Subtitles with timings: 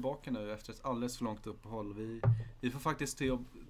[0.00, 1.94] tillbaka nu efter ett alldeles för långt uppehåll.
[1.94, 2.20] Vi,
[2.60, 3.22] vi får faktiskt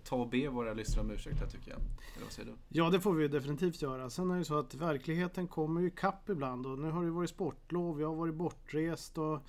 [0.04, 1.80] ta och, be våra lyssnare om ursäkt här tycker jag.
[2.16, 2.56] Eller vad säger du?
[2.68, 4.10] Ja, det får vi definitivt göra.
[4.10, 7.30] Sen är det så att verkligheten kommer ju ikapp ibland och nu har det varit
[7.30, 9.46] sportlov, jag har varit bortrest och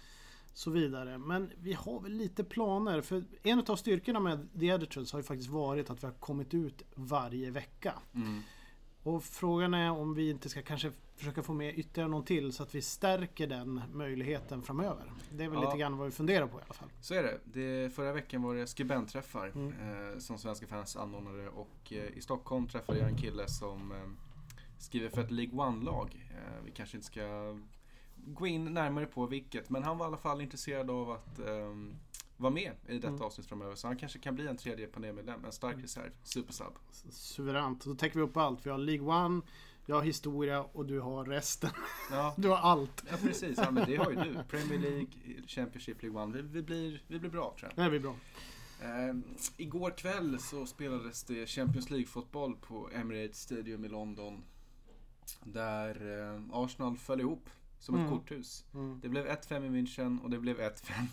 [0.54, 1.18] så vidare.
[1.18, 3.02] Men vi har väl lite planer.
[3.02, 6.54] För en av styrkorna med The Editors har ju faktiskt varit att vi har kommit
[6.54, 7.94] ut varje vecka.
[8.14, 8.42] Mm.
[9.04, 12.64] Och frågan är om vi inte ska kanske försöka få med ytterligare någon till så
[12.64, 15.12] att vi stärker den möjligheten framöver.
[15.32, 15.66] Det är väl Ja.
[15.70, 16.90] lite grann vad vi funderar på i alla fall.
[17.02, 17.40] Så är det.
[17.44, 19.68] det förra veckan var det skribentträffar Mm.
[20.14, 23.98] eh, som Svenska fans anordnade och eh, i Stockholm träffade jag en kille som eh,
[24.80, 26.28] skriver för ett League One-lag.
[26.32, 27.58] Eh, vi kanske inte ska
[28.16, 31.76] gå in närmare på vilket, men han var i alla fall intresserad av att eh,
[32.38, 33.22] vara med i detta Mm.
[33.22, 33.76] avsnitt framöver.
[33.76, 36.74] Så han kanske kan bli en tredje panelmedlem, en stark reserv, supersub.
[37.10, 37.86] Suveränt.
[37.86, 38.66] Då täcker vi upp allt.
[38.66, 39.42] Vi har League One,
[39.92, 41.70] jag har historia och du har resten.
[42.12, 43.04] Ja, Du har allt.
[43.12, 43.58] ja precis.
[43.58, 44.44] Ja, men det har ju du.
[44.50, 45.08] Premier League,
[45.48, 46.34] Championship League One.
[46.38, 47.86] Vi, vi, blir, vi blir bra tror jag.
[47.86, 48.16] Det blir bra.
[48.82, 49.16] Eh,
[49.58, 54.44] igår kväll så spelades det Champions League-fotboll på Emirates Stadium i London.
[55.44, 58.12] Där eh, Arsenal föll ihop som ett Mm.
[58.12, 58.66] korthus.
[58.74, 59.00] Mm.
[59.02, 61.06] Det blev 1-5 i München och det blev 1-5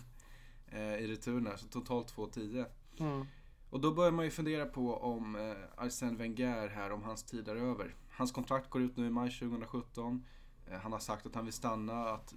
[0.71, 2.65] eh, i returen här, så totalt 2-10.
[2.99, 3.25] Mm.
[3.69, 7.47] Och då börjar man ju fundera på om eh, Arsène Wenger här, om hans tid
[7.47, 7.95] är över.
[8.19, 10.25] Hans kontrakt går ut nu i maj 2017.
[10.67, 12.33] Eh, han har sagt att han vill stanna, att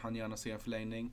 [0.00, 1.12] han gärna ser en förlängning.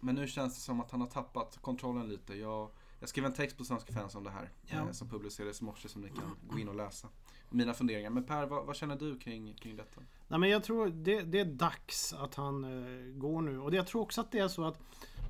[0.00, 2.34] Men nu känns det som att han har tappat kontrollen lite.
[2.34, 4.50] Jag, jag skrev en text på Svenska fans om det här.
[4.62, 4.76] Ja.
[4.76, 7.08] Eh, som publicerades i morse som ni kan gå in och läsa.
[7.50, 8.10] Mina funderingar.
[8.10, 10.00] Men Per, vad, vad känner du kring, kring detta?
[10.28, 13.58] Nej, men jag tror det, det är dags att han eh, går nu.
[13.58, 14.80] Och jag tror också att det är så att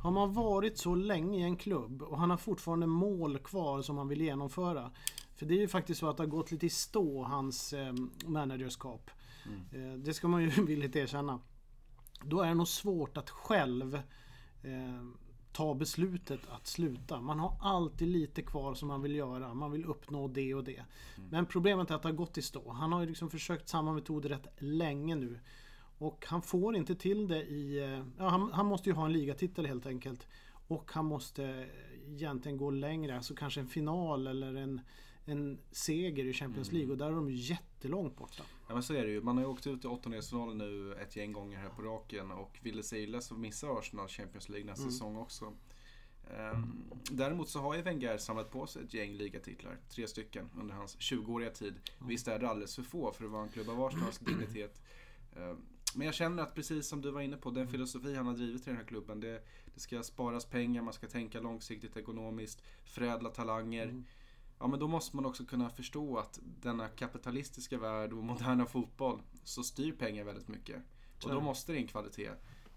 [0.02, 3.98] har man varit så länge i en klubb och han har fortfarande mål kvar som
[3.98, 4.90] han vill genomföra.
[5.34, 7.94] För det är ju faktiskt så att det har gått lite i stå, hans eh,
[8.26, 9.10] managerskap.
[9.46, 9.92] Mm.
[9.92, 11.40] Eh, det ska man ju villigt erkänna.
[12.24, 13.94] Då är det nog svårt att själv
[14.62, 15.04] eh,
[15.52, 17.20] ta beslutet att sluta.
[17.20, 19.54] Man har alltid lite kvar som man vill göra.
[19.54, 20.84] Man vill uppnå det och det.
[21.30, 22.72] Men problemet är att det har gått i stå.
[22.72, 25.40] Han har ju liksom försökt samma metod rätt länge nu.
[25.98, 27.78] Och han får inte till det i...
[27.78, 30.26] eh, Ja, han, han måste ju ha en ligatitel helt enkelt.
[30.68, 31.66] Och han måste
[32.06, 33.16] egentligen gå längre.
[33.16, 34.80] Alltså kanske en final eller en,
[35.26, 36.92] en seger i Champions League.
[36.92, 38.42] Och där är de ju jättelångt borta.
[38.68, 39.20] Ja men så är det ju.
[39.22, 42.58] Man har ju åkt ut i åttondelsfinalen nu ett gäng gånger här på raken och
[42.62, 44.92] vill det sig illa så missar Arsenal Champions League nästa Mm.
[44.92, 45.52] säsong också.
[46.30, 50.74] Ehm, däremot så har ju Wenger samlat på sig ett gäng ligatitlar, tre stycken under
[50.74, 51.74] hans 20-åriga tid.
[52.08, 54.82] Visst är det alldeles för få för att vara en klubb av Arsenals dignitet.
[55.36, 55.56] Ehm,
[55.94, 58.62] men jag känner att precis som du var inne på, den filosofi han har drivit
[58.62, 59.20] i den här klubben.
[59.20, 59.42] Det,
[59.74, 63.84] det ska sparas pengar, man ska tänka långsiktigt ekonomiskt, förädla talanger.
[63.84, 64.04] Mm.
[64.58, 69.20] Ja men då måste man också kunna förstå att denna kapitalistiska värld och moderna fotboll
[69.44, 70.82] så styr pengar väldigt mycket.
[71.24, 72.30] Och då måste det in kvalitet.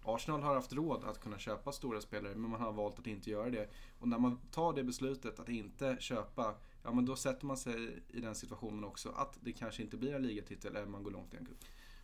[0.04, 3.30] Arsenal har haft råd att kunna köpa stora spelare men man har valt att inte
[3.30, 3.70] göra det.
[4.00, 8.04] Och när man tar det beslutet att inte köpa, ja men då sätter man sig
[8.10, 11.34] i den situationen också att det kanske inte blir en ligatitel eller man går långt
[11.34, 11.58] i en cup.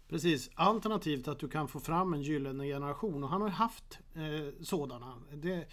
[0.07, 0.49] Precis.
[0.55, 5.21] Alternativt att du kan få fram en gyllene generation och han har haft eh, sådana.
[5.33, 5.67] Det,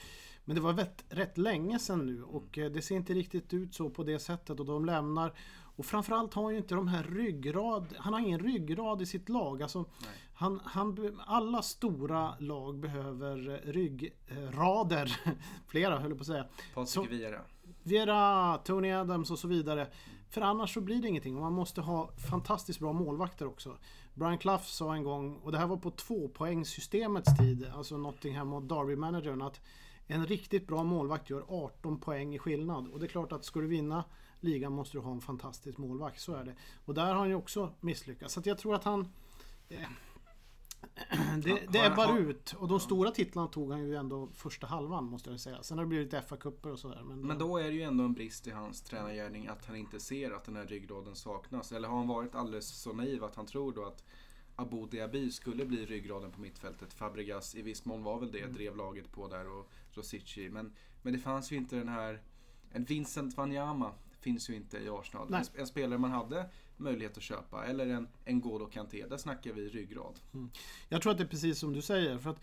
[0.51, 3.75] men det var rätt, rätt länge sedan nu och eh, det ser inte riktigt ut
[3.75, 5.33] så på det sättet och de lämnar.
[5.77, 9.29] Och framförallt har han ju inte de här ryggrad, han har ingen ryggrad i sitt
[9.29, 9.63] lag.
[9.63, 9.85] Alltså,
[10.35, 15.21] han, han, alla stora lag behöver eh, ryggrader.
[15.67, 16.47] Flera höll jag på att säga.
[16.75, 17.41] Patrik Vieira.
[17.83, 19.87] Vera, Tony Adams och så vidare.
[20.31, 23.77] För annars så blir det ingenting och man måste ha fantastiskt bra målvakter också.
[24.15, 28.63] Brian Clough sa en gång, och det här var på tvåpoängssystemets tid, alltså Nottingham och
[28.63, 29.61] Derby-managern, att
[30.11, 32.89] en riktigt bra målvakt gör 18 poäng i skillnad.
[32.89, 34.05] Och det är klart att ska du vinna
[34.41, 36.55] ligan måste du ha en fantastisk målvakt, så är det.
[36.85, 38.35] Och där har han ju också misslyckats.
[38.35, 39.13] Så att jag tror att han...
[39.69, 39.89] Eh,
[41.69, 42.53] det, ebbar ut.
[42.53, 45.63] Och de stora titlarna tog han ju ändå första halvan måste jag säga.
[45.63, 47.03] Sen har det blivit FA-cuper och sådär.
[47.05, 50.01] Men, Men då är det ju ändå en brist i hans tränargärning att han inte
[50.01, 51.73] ser att den här ryggraden saknas.
[51.73, 54.05] Eller har han varit alldeles så naiv att han tror då att
[54.61, 56.93] Abu Dhabi skulle bli ryggraden på mittfältet.
[56.93, 60.49] Fabregas i viss mån var väl det, drev laget på där och Rosici.
[60.49, 60.73] Men,
[61.03, 62.23] men det fanns ju inte den här...
[62.73, 65.31] En Vincent Wanyama finns ju inte i Arsenal.
[65.31, 65.43] Nej.
[65.55, 67.65] En, en spelare man hade möjlighet att köpa.
[67.65, 69.07] Eller en N'Golo Kanté.
[69.07, 70.21] Där snackar vi ryggrad.
[70.89, 72.19] Jag tror att det är precis som du säger.
[72.19, 72.41] För att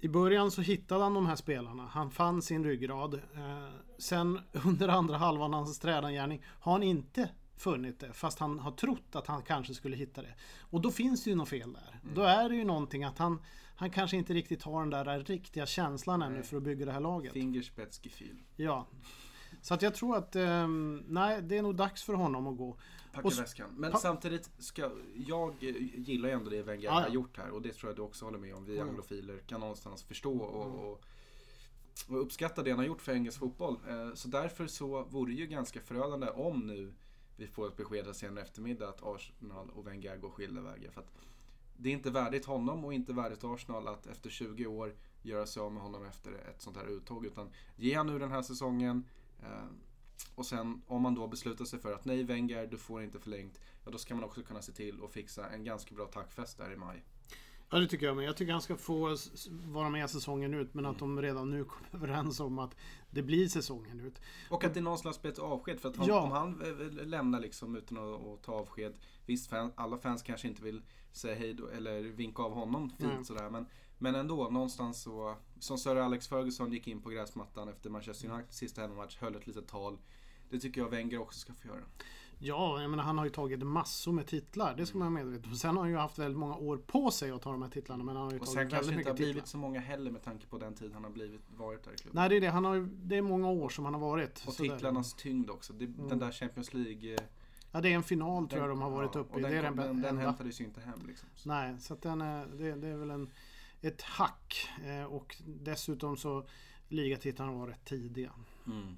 [0.00, 1.86] I början så hittade han de här spelarna.
[1.86, 3.14] Han fann sin ryggrad.
[3.14, 8.12] Eh, sen under andra halvan av hans tränargärning har han inte funnit det.
[8.12, 10.34] Fast han har trott att han kanske skulle hitta det.
[10.60, 12.00] Och då finns det ju något fel där.
[12.14, 13.38] Då är det ju någonting att han,
[13.76, 16.42] han kanske inte riktigt har den där riktiga känslan ännu Nej.
[16.42, 17.32] för att bygga det här laget.
[17.32, 18.42] Fingerspetsgefühl.
[18.56, 18.86] Ja.
[19.62, 22.76] Så att jag tror att, ehm, nej det är nog dags för honom att gå.
[23.12, 23.68] Packa väskan.
[23.76, 24.90] Men pa- samtidigt, ska,
[25.26, 27.00] jag eh, gillar ju ändå det Wenger Ja, ja.
[27.00, 28.64] har gjort här och det tror jag du också håller med om.
[28.64, 28.88] Vi Mm.
[28.88, 31.02] anglofiler kan någonstans förstå och, och
[32.08, 33.76] och uppskattar det han har gjort för engelsk fotboll.
[33.88, 36.92] Eh, så därför så vore det ju ganska förödande om nu
[37.36, 40.90] vi får ett besked här senare eftermiddag att Arsenal och Wenger går skilda vägar.
[40.90, 41.12] För att
[41.76, 45.60] det är inte värdigt honom och inte värdigt Arsenal att efter 20 år göra sig
[45.60, 47.26] av med honom efter ett sånt här uttåg.
[47.26, 49.04] Utan ge han nu den här säsongen.
[49.42, 49.64] Eh,
[50.34, 53.60] och sen om man då beslutar sig för att nej Wenger, du får inte förlängt.
[53.84, 56.72] Ja, då ska man också kunna se till att fixa en ganska bra tackfest där
[56.72, 57.04] i maj.
[57.70, 58.24] Ja det tycker jag med.
[58.24, 59.16] Jag tycker han ska få
[59.48, 62.76] vara med säsongen ut men att de redan nu kommer överens om att
[63.10, 64.20] det blir säsongen ut.
[64.50, 65.80] Och att det någonstans blir ett avsked.
[65.80, 66.20] För att han, ja.
[66.20, 66.58] om han
[66.90, 68.94] lämnar liksom utan att, ta avsked.
[69.26, 70.82] Visst, alla fans kanske inte vill
[71.12, 73.24] säga hej då, eller vinka av honom fint mm.
[73.24, 73.50] sådär.
[73.50, 73.66] Men,
[73.98, 75.36] men ändå, någonstans så.
[75.58, 79.46] Som Sir Alex Ferguson gick in på gräsmattan efter Manchester United sista hemmamatch, höll ett
[79.46, 79.98] litet tal.
[80.50, 81.84] Det tycker jag Wenger också ska få göra.
[82.38, 84.74] Ja, jag menar han har ju tagit massor med titlar.
[84.76, 85.56] Det ska man vara medveten om.
[85.56, 88.04] Sen har han ju haft väldigt många år på sig att ta de här titlarna.
[88.04, 89.46] Men han har ju och tagit sen kanske det inte har blivit titlar.
[89.46, 92.20] så många heller med tanke på den tid han har blivit, varit där i klubben.
[92.20, 92.50] Nej, det är det.
[92.50, 94.44] Han har, det är många år som han har varit.
[94.46, 95.20] Och titlarnas där.
[95.20, 95.72] tyngd också.
[95.72, 96.08] Det, mm.
[96.08, 97.14] Den där Champions League...
[97.14, 97.20] Eh,
[97.72, 99.42] ja, det är en final den, tror jag de har varit ja, uppe i.
[99.42, 101.06] Den, det är den, den, den hämtades ju inte hem.
[101.06, 101.28] Liksom.
[101.44, 103.30] Nej, så den är, det, det är väl en,
[103.80, 104.68] ett hack.
[104.84, 106.46] Eh, och dessutom så
[106.88, 108.32] ligatitlarna var rätt tidiga.
[108.66, 108.96] Mm.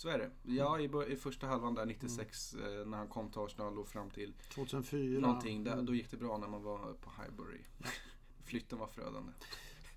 [0.00, 0.30] Så är det.
[0.42, 2.80] Ja, i, i första halvan där 96 mm.
[2.80, 5.20] eh, när han kom till Arsenal och fram till 2004.
[5.20, 7.60] Någonting, där, då gick det bra när man var på Highbury.
[8.44, 9.32] Flytten var förödande.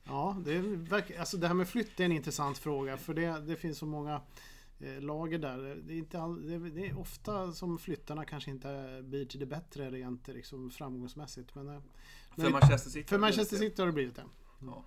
[0.04, 3.56] Ja, det, är, alltså det här med flytt är en intressant fråga för det, det
[3.56, 4.22] finns så många
[4.80, 5.82] eh, lager där.
[5.84, 9.46] Det är, inte all, det, det, är ofta som flyttarna kanske inte blir till det
[9.46, 11.56] bättre rent liksom framgångsmässigt.
[11.56, 11.82] Men, eh,
[12.36, 13.08] för Manchester City?
[13.08, 14.26] För Manchester City har det blivit det.
[14.62, 14.86] Ja.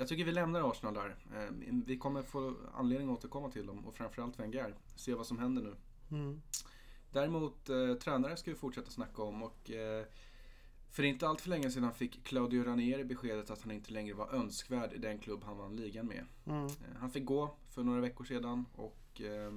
[0.00, 1.16] Jag tycker vi lämnar Arsenal där.
[1.34, 1.50] Eh,
[1.86, 4.74] vi kommer få anledning att återkomma till dem och framförallt Wenger.
[4.96, 5.76] Se vad som händer nu.
[6.16, 6.40] Mm.
[7.12, 10.04] Däremot eh, tränare ska vi fortsätta snacka om och eh,
[10.90, 14.34] för inte allt för länge sedan fick Claudio Ranieri beskedet att han inte längre var
[14.34, 16.24] önskvärd i den klubb han vann ligan med.
[16.46, 16.66] Mm.
[16.66, 19.52] Eh, han fick gå för några veckor sedan och eh,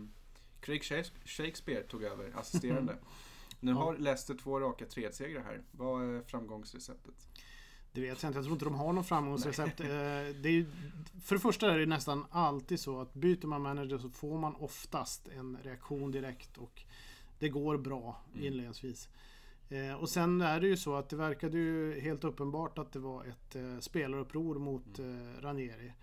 [0.59, 0.83] Craig
[1.25, 2.97] Shakespeare tog över, assisterande.
[3.59, 5.61] Nu har Leicester två raka tredjesegrar här.
[5.71, 7.27] Vad är framgångsreceptet?
[7.93, 8.37] Det vet jag inte.
[8.37, 9.79] Jag tror inte de har någon framgångsrecept.
[9.79, 10.65] Eh, det är,
[11.23, 14.55] för det första är det nästan alltid så att byter man manager så får man
[14.55, 16.83] oftast en reaktion direkt och
[17.39, 18.45] det går bra mm.
[18.45, 19.09] inledningsvis.
[19.69, 22.99] Eh, och sen är det ju så att det verkade ju helt uppenbart att det
[22.99, 25.41] var ett eh, spelaruppror mot mm.
[25.41, 25.93] Ranieri.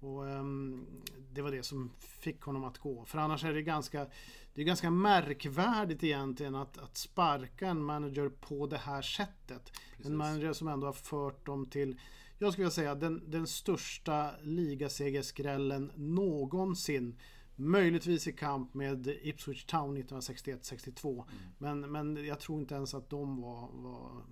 [0.00, 0.86] Och um,
[1.32, 3.04] Det var det som fick honom att gå.
[3.04, 4.06] För annars är det ganska
[4.54, 9.72] Det är ganska märkvärdigt egentligen att, att sparka en manager på det här sättet.
[9.90, 10.06] Precis.
[10.06, 12.00] En manager som ändå har fört dem till
[12.38, 17.18] Jag skulle vilja säga den, den största ligasegerskrällen någonsin.
[17.56, 21.12] Möjligtvis i kamp med Ipswich Town 1961-62.
[21.12, 21.26] Mm.
[21.58, 24.22] Men, men jag tror inte ens att de var, var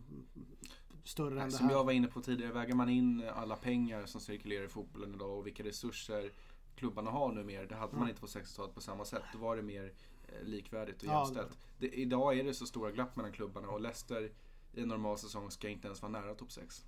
[1.04, 4.06] större Nej, än det Som jag var inne på tidigare, väger man in alla pengar
[4.06, 6.32] som cirkulerar i fotbollen idag och vilka resurser
[6.78, 7.66] klubbarna har nu mer.
[7.66, 8.00] Det hade mm.
[8.00, 9.22] man inte på 60-talet på samma sätt.
[9.32, 9.92] Då var det mer
[10.28, 11.58] eh, likvärdigt och jämställt.
[11.78, 14.30] Det, idag är det så stora glapp mellan klubbarna och Leicester
[14.72, 16.84] i en normal säsong ska inte ens vara nära topp 6.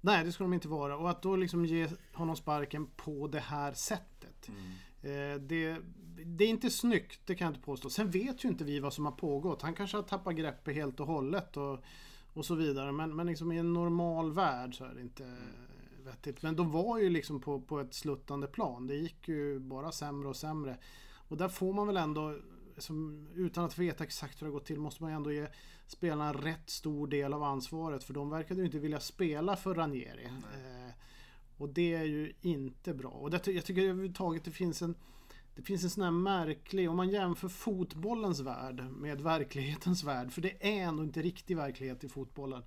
[0.00, 0.96] Nej, det ska de inte vara.
[0.96, 4.48] Och att då liksom ge honom sparken på det här sättet.
[4.48, 4.70] Mm.
[5.02, 5.76] Eh, det,
[6.24, 7.90] det, är inte snyggt, det kan jag inte påstå.
[7.90, 9.62] Sen vet ju inte vi vad som har pågått.
[9.62, 11.56] Han kanske har tappat greppet helt och hållet.
[11.56, 11.84] Och
[12.34, 12.92] och så vidare.
[12.92, 15.36] Men, men liksom i en normal värld så är det inte
[16.10, 16.42] vettigt.
[16.42, 18.86] Men de var ju liksom på, på ett sluttande plan.
[18.86, 20.78] Det gick ju bara sämre och sämre.
[21.28, 22.36] Och där får man väl ändå,
[22.76, 25.46] som, utan att veta exakt hur det har gått till, måste man ändå ge
[25.86, 28.04] spelarna rätt stor del av ansvaret.
[28.04, 30.24] För de verkade ju inte vilja spela för Ranieri.
[30.24, 30.94] Eh,
[31.58, 33.10] och det är ju inte bra.
[33.10, 34.94] Och det, jag tycker överhuvudtaget det finns en
[35.54, 40.40] det finns en sån här märklig, om man jämför fotbollens värld med verklighetens värld, för
[40.40, 42.62] det är ändå inte riktig verklighet i fotbollen.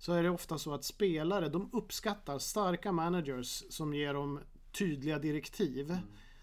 [0.00, 4.40] Så är det ofta så att spelare, de uppskattar starka managers som ger dem
[4.72, 5.90] tydliga direktiv.
[5.90, 6.02] Mm.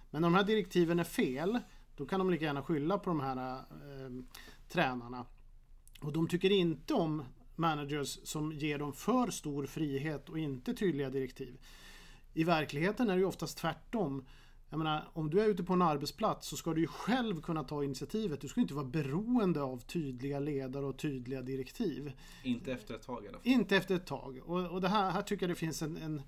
[0.10, 1.60] Men om de här direktiven är fel,
[1.96, 4.24] då kan de lika gärna skylla på de här eh,
[4.70, 5.26] tränarna.
[6.02, 7.24] Och de tycker inte om
[7.56, 11.58] managers som ger dem för stor frihet och inte tydliga direktiv.
[12.34, 14.26] I verkligheten är det ju oftast tvärtom.
[14.70, 17.64] Jag menar, om du är ute på en arbetsplats så ska du ju själv kunna
[17.64, 18.42] ta initiativet.
[18.42, 22.12] Du ska inte vara beroende av tydliga ledare och tydliga direktiv.
[22.44, 23.48] Inte efter ett tag i alla fall.
[23.48, 24.42] Inte efter ett tag.
[24.46, 26.22] Och, och det här, här tycker jag det finns en, en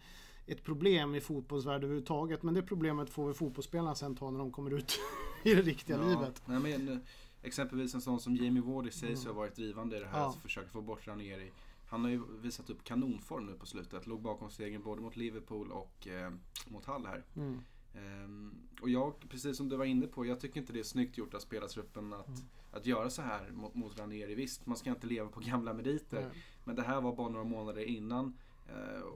[0.49, 2.43] ett problem i fotbollsvärlden överhuvudtaget.
[2.43, 4.99] Men det problemet får väl fotbollsspelarna sen ta när de kommer ut
[5.43, 6.41] i det riktiga ja, livet.
[6.45, 6.97] Nej, men, eh,
[7.41, 9.35] exempelvis en sån som Jamie Wardy sägs mm.
[9.35, 10.19] ha varit drivande i det här.
[10.19, 10.29] Ja.
[10.29, 11.51] Att försöka få bort Ranieri.
[11.87, 14.07] Han har ju visat upp kanonform nu på slutet.
[14.07, 16.31] Låg bakom segern både mot Liverpool och eh,
[16.67, 17.23] mot Hall här.
[17.35, 17.61] Mm.
[17.93, 21.17] Um, och jag, precis som du var inne på, jag tycker inte det är snyggt
[21.17, 22.41] gjort av spelartruppen att, mm.
[22.71, 24.35] att göra så här mot, mot Ranieri.
[24.35, 26.21] Visst, man ska inte leva på gamla meriter.
[26.21, 26.31] Mm.
[26.63, 28.37] Men det här var bara några månader innan.
[28.69, 29.13] Uh,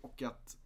[0.00, 0.56] och att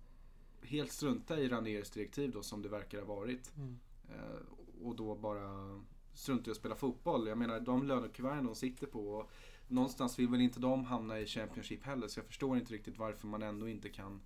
[0.67, 3.53] helt strunta i Raniers direktiv då som det verkar ha varit.
[3.57, 3.79] Mm.
[4.09, 5.81] Eh, och då bara
[6.15, 7.29] strunta i att spela fotboll.
[7.29, 9.09] Jag menar de lönekuverten de sitter på.
[9.09, 9.31] Och
[9.69, 12.09] någonstans vill väl inte de hamna i Championship heller.
[12.09, 14.21] Så jag förstår inte riktigt varför man ändå inte kan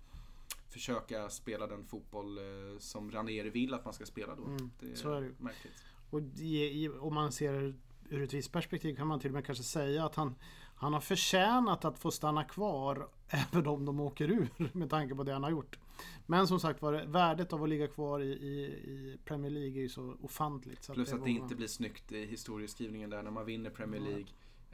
[0.71, 2.43] försöka spela den fotboll eh,
[2.79, 4.43] som Ranieri vill att man ska spela då.
[4.43, 5.73] Mm, det är, så är det märkligt.
[6.09, 7.73] Och i, i, om man ser
[8.09, 10.35] ur ett visst perspektiv kan man till och med kanske säga att han,
[10.75, 15.23] han har förtjänat att få stanna kvar även om de åker ur med tanke på
[15.23, 15.79] det han har gjort.
[16.27, 19.81] Men som sagt var värdet av att ligga kvar i, i, i Premier League är
[19.81, 20.83] ju så ofantligt.
[20.83, 23.69] Så Plus att det vågar man- inte blir snyggt i historieskrivningen där när man vinner
[23.69, 24.01] Premier.
[24.01, 24.25] League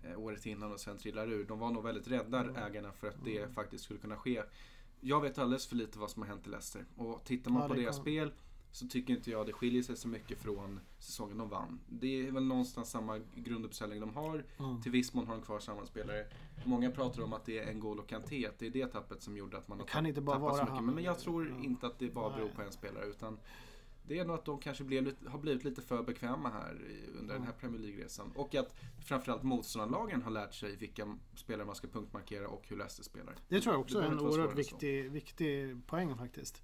[0.04, 1.44] eh, året innan och sen trillar ur.
[1.46, 2.56] De var nog väldigt rädda Mm.
[2.56, 4.44] ägarna för att det faktiskt skulle kunna ske.
[5.00, 6.86] Jag vet alldeles för lite vad som har hänt i Leicester.
[6.96, 8.32] Och tittar man Ja, på deras kan- spel
[8.72, 11.80] så tycker inte jag det skiljer sig så mycket från säsongen de vann.
[11.90, 14.46] Det är väl någonstans samma grunduppställning de har.
[14.60, 14.82] Mm.
[14.82, 16.26] Till viss mån har de kvar samma spelare.
[16.66, 19.22] Många pratar om att det är en goal och Kanté, att det är det tappet
[19.22, 20.86] som gjorde att man har Det kan tapp- inte bara tappat så vara mycket.
[20.86, 20.96] han.
[20.96, 21.64] Men, jag tror Ja.
[21.64, 23.06] inte att det bara beror på en spelare.
[23.06, 23.40] Utan
[24.08, 26.78] det är nog att de kanske blev, har blivit lite för bekväma här
[27.20, 28.32] under den här Premier League-resan.
[28.36, 33.04] Och att framförallt motståndarlagen har lärt sig vilka spelare man ska punktmarkera och hur Leicester
[33.04, 33.36] spelar.
[33.48, 36.64] Det tror jag också är en oerhört viktig, viktig poäng faktiskt.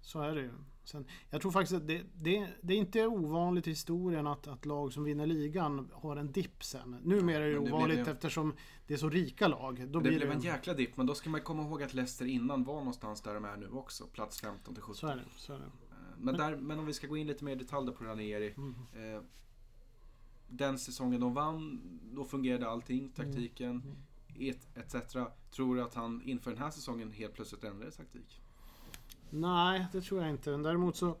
[0.00, 0.50] Så är det ju.
[0.84, 4.66] Sen, jag tror faktiskt att det, det, det är inte ovanligt i historien att, att
[4.66, 6.96] lag som vinner ligan har en dipp sen.
[7.02, 8.54] Numera är det ovanligt det- eftersom
[8.86, 9.76] det är så rika lag.
[9.88, 11.94] Då Det blir blev det, en jäkla dipp, men då ska man komma ihåg att
[11.94, 14.06] Leicester innan var någonstans där de är nu också.
[14.06, 14.94] Plats 15 till 17.
[14.96, 15.22] Så är det.
[15.36, 15.64] Så är det.
[16.18, 18.54] Men, där, men om vi ska gå in lite mer i detalj på Ranieri.
[18.56, 18.74] Mm.
[18.94, 19.22] Eh,
[20.48, 21.80] den säsongen de vann,
[22.12, 24.50] då fungerade allting, taktiken, Mm.
[24.50, 25.16] et, etc.
[25.50, 28.40] Tror du att han inför den här säsongen helt plötsligt ändrade taktik?
[29.30, 30.50] Nej, det tror jag inte.
[30.50, 31.16] Däremot så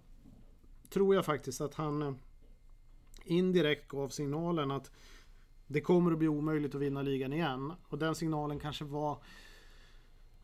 [0.88, 2.14] tror jag faktiskt att han eh,
[3.24, 4.90] indirekt gav signalen att
[5.66, 7.72] det kommer att bli omöjligt att vinna ligan igen.
[7.88, 9.18] Och den signalen kanske var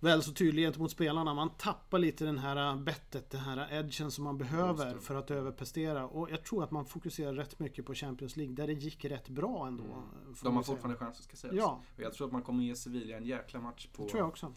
[0.00, 1.34] väl så tydlig gentemot spelarna.
[1.34, 5.30] Man tappar lite den här eh, bettet, den här edgen som man behöver för att
[5.30, 6.06] överprestera.
[6.06, 9.28] Och jag tror att man fokuserar rätt mycket på Champions League där det gick rätt
[9.28, 9.84] bra ändå.
[9.84, 10.34] Mm.
[10.42, 11.56] De har fortfarande chanser ska sägas.
[11.56, 14.28] Ja, Och jag tror att man kommer ge Sevilla en jäkla match på, tror jag
[14.28, 14.54] också.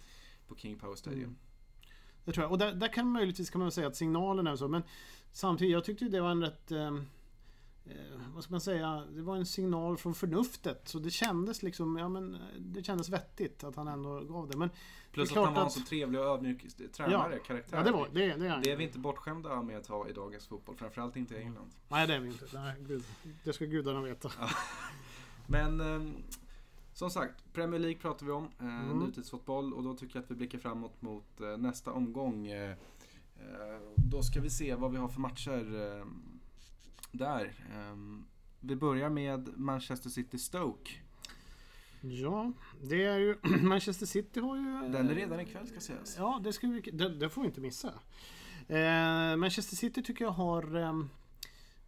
[0.47, 1.23] på King Power Stadium.
[1.23, 1.37] Mm.
[2.25, 2.51] Det tror jag.
[2.51, 4.67] Och där, där kan möjligtvis kan man säga att signalen är så.
[4.67, 4.83] Men
[5.31, 6.71] samtidigt, jag tyckte det var en rätt...
[6.71, 6.97] Eh,
[7.85, 7.95] eh,
[8.33, 9.05] vad ska man säga?
[9.11, 10.87] Det var en signal från förnuftet.
[10.87, 11.97] Så det kändes liksom...
[11.97, 14.57] Ja men det kändes vettigt att han ändå gav det.
[14.57, 14.69] Men
[15.11, 17.77] Plus Det att han var en så trevlig och ödmjuk tränare, karaktär.
[17.77, 18.19] ja, det var det.
[18.35, 21.35] Det är, Det är vi inte bortskämda med att ha i dagens fotboll, framförallt inte
[21.35, 21.69] i England.
[21.89, 22.45] Nej, det är vi inte.
[22.53, 23.03] Nej, gud.
[23.43, 24.31] Det ska gudarna veta.
[25.47, 26.13] Men ehm,
[26.93, 28.99] som sagt, Premier League pratar vi om, eh, Mm.
[28.99, 32.47] nutidsfotboll och då tycker jag att vi blickar framåt mot eh, nästa omgång.
[32.47, 32.75] Eh, eh,
[33.95, 36.05] då ska vi se vad vi har för matcher eh,
[37.13, 37.53] där.
[37.73, 38.25] Ehm,
[38.59, 40.91] vi börjar med Manchester City Stoke.
[42.01, 42.51] Ja,
[42.81, 43.35] det är ju...
[43.61, 44.75] Manchester City har ju...
[44.85, 46.15] eh, Den är redan ikväll ska sägas.
[46.17, 47.93] Ja, det, ska vi, det, det får vi inte missa.
[48.67, 51.03] Eh, Manchester City tycker jag har eh,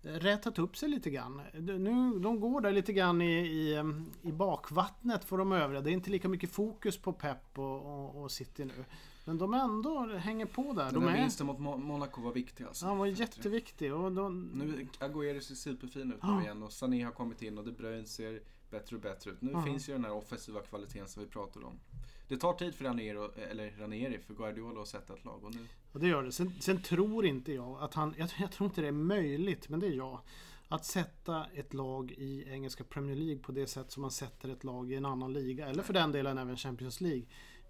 [0.01, 1.41] rätat upp sig lite grann.
[1.59, 3.83] De, nu, de går där lite grann i, i, eh,
[4.21, 5.81] i bakvattnet för de övriga.
[5.81, 8.85] Det är inte lika mycket fokus på Pep och, och, och City nu.
[9.25, 10.85] Men de ändå hänger på där.
[10.85, 12.85] Den De där är, vinsten mot Mo- Monaco var viktig alltså.
[12.85, 13.93] han var jätteviktig.
[13.93, 16.37] Och de, Nu, Agüero ser superfin ut Ja.
[16.37, 18.41] nu igen och Sané har kommit in och De Bruyne ser
[18.71, 19.41] bättre och bättre ut.
[19.41, 19.61] Nu Ja.
[19.63, 21.79] finns ju den här offensiva kvaliteten som vi pratade om.
[22.27, 25.67] Det tar tid för Ranieri, eller Ranieri för Guardiola att sätta ett lag och nu
[25.93, 26.31] Och det gör det.
[26.31, 28.13] Sen, sen tror inte jag att han...
[28.17, 30.19] Jag, jag tror inte det är möjligt, men det är jag.
[30.67, 34.63] Att sätta ett lag i engelska Premier League på det sätt som man sätter ett
[34.63, 35.67] lag i en annan liga.
[35.67, 37.25] Eller för den delen även Champions League.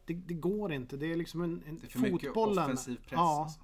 [0.05, 0.97] Det, det går inte.
[0.97, 2.63] Det är liksom en, en det är för mycket fotbollen.
[2.63, 3.11] offensiv press.
[3.11, 3.59] Ja, Alltså.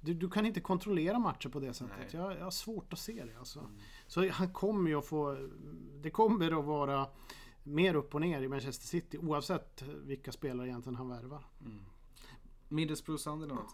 [0.00, 2.12] du, du kan inte kontrollera matcher på det sättet.
[2.14, 3.38] Jag, jag har svårt att se det.
[3.38, 3.58] Alltså.
[3.58, 3.70] Mm.
[4.06, 5.48] Så han kommer ju att få...
[6.02, 7.06] Det kommer att vara
[7.62, 11.44] mer upp och ner i Manchester City oavsett vilka spelare egentligen han värvar.
[11.60, 11.78] Mm.
[12.68, 13.68] Middlesbrough Sunderland.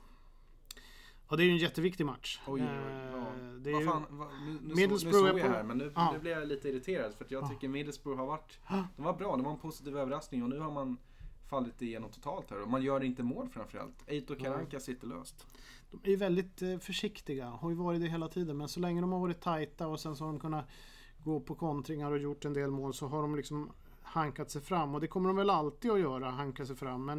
[1.26, 2.40] Och det är ju en jätteviktig match.
[2.46, 3.70] Oj, oj, oj.
[3.72, 3.80] Ja.
[3.80, 6.12] Eh, fan, nu, nu, så, nu Middlesbrough såg jag här men nu, Ja.
[6.12, 7.48] nu blir jag lite irriterad för att jag Ja.
[7.48, 8.84] tycker Middlesbrough har varit Ja.
[8.96, 10.96] De var bra, det var en positiv överraskning och nu har man
[11.49, 14.05] fallit igenom totalt här och man gör inte mål framförallt.
[14.07, 15.47] Eito Karanka sitter löst.
[15.90, 18.57] De är väldigt eh, försiktiga, har ju varit det hela tiden.
[18.57, 20.69] Men så länge de har varit tajta och sen så har de kunnat
[21.25, 24.95] gå på kontringar och gjort en del mål så har de liksom hankat sig fram.
[24.95, 27.05] Och det kommer de väl alltid att göra, hanka sig fram.
[27.05, 27.19] Men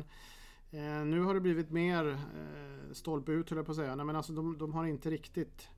[0.71, 3.95] eh, nu har det blivit mer eh, stolpe ut höll jag på att säga.
[3.95, 5.69] Nej, men alltså de, de har inte riktigt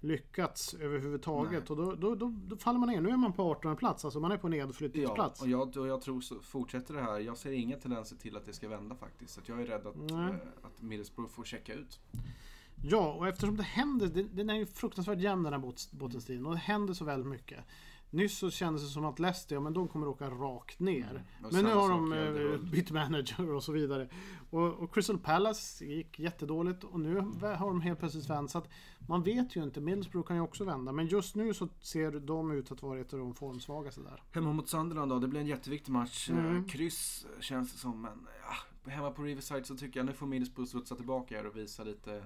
[0.00, 1.70] lyckats överhuvudtaget.
[1.70, 3.00] Och då, då, då, då faller man ner.
[3.00, 5.42] Nu är man på 18 plats, alltså man är på Ja, nedflyttningsplats.
[5.42, 7.18] och jag, och jag tror så fortsätter det här.
[7.18, 9.34] Jag ser inga tendenser till att det ska vända faktiskt.
[9.34, 10.28] Så jag är rädd att, Nej.
[10.28, 12.00] eh, att Middlesbrough får checka ut.
[12.82, 16.58] Ja, och eftersom det händer, den är ju fruktansvärt jämn den här båtenstilen och det
[16.58, 17.64] händer så väldigt mycket.
[18.10, 21.10] Nyss så kändes det som att Leicester, ja men de kommer åka rakt ner.
[21.10, 21.52] Mm.
[21.52, 24.08] Men nu har de eh, bytt manager och så vidare.
[24.50, 28.50] Och, och Crystal Palace gick jättedåligt och nu har de helt plötsligt vänt.
[28.50, 28.68] Så att
[29.08, 30.92] man vet ju inte, Middlesbrough kan ju också vända.
[30.92, 34.22] Men just nu så ser de ut att vara ett av de formsvagaste där.
[34.32, 36.30] Hemma mot Sunderland då, det blir en jätteviktig match.
[36.30, 36.56] Mm.
[36.56, 38.26] Eh, Kryss eh, känns det som, men
[38.84, 41.84] ja, hemma på Riverside så tycker jag nu får Middlesbrough studsa tillbaka här och visa
[41.84, 42.24] lite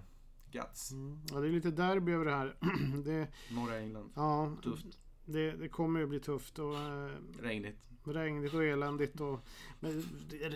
[0.52, 0.92] guts.
[0.92, 1.18] Mm.
[1.32, 2.56] Ja, det är lite derby över det här.
[3.04, 4.12] det, Norra England.
[4.14, 4.98] ja, Tufft.
[5.32, 7.10] Det, det kommer ju bli tufft och eh,
[7.40, 7.88] Regnigt.
[8.04, 9.20] regnigt och eländigt.
[9.20, 9.40] Och,
[9.80, 10.02] men